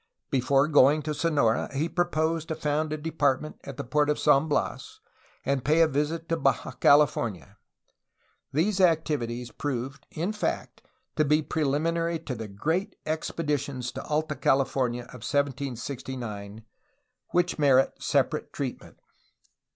[0.31, 4.17] Before going to Sonora he proposed to found a depart ment at the port of
[4.17, 4.99] San Bias
[5.45, 7.57] and pay a visit to Baja Cali fornia.
[8.51, 10.81] These activities proved in fact
[11.17, 16.63] to be preliminary to the great expeditions to Alta California of 1769,
[17.29, 18.97] which merit separate treatment.